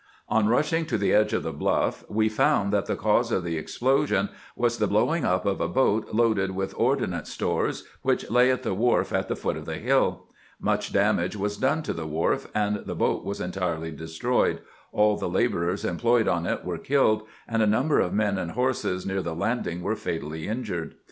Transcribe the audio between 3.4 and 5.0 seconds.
the explosion was the